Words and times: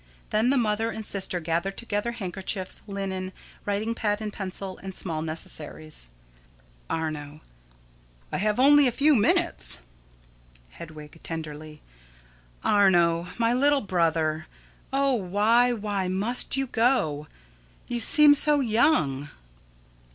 Then 0.31 0.49
the 0.49 0.57
mother 0.57 0.89
and 0.89 1.05
sister 1.05 1.39
gather 1.39 1.69
together 1.69 2.13
handkerchiefs, 2.13 2.81
linen, 2.87 3.31
writing 3.65 3.93
pad 3.93 4.19
and 4.19 4.33
pencil, 4.33 4.79
and 4.79 4.95
small 4.95 5.21
necessaries._] 5.21 6.09
Arno: 6.89 7.41
I 8.31 8.37
have 8.37 8.59
only 8.59 8.87
a 8.87 8.91
few 8.91 9.13
minutes. 9.13 9.77
Hedwig: 10.71 11.19
[Tenderly.] 11.21 11.83
Arno, 12.63 13.27
my 13.37 13.53
little 13.53 13.81
brother, 13.81 14.47
oh, 14.91 15.13
why 15.13 15.71
why 15.71 16.07
must 16.07 16.57
you 16.57 16.65
go? 16.65 17.27
You 17.87 17.99
seem 17.99 18.33
so 18.33 18.59
young. 18.59 19.29